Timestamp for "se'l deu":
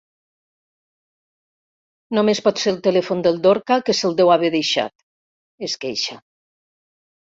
4.01-4.35